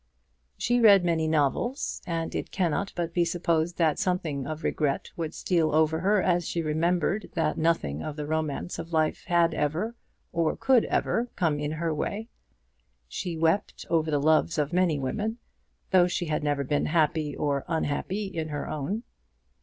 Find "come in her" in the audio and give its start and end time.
11.35-11.93